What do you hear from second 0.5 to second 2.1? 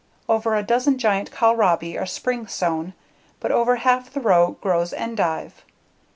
a dozen giant kohlrabi are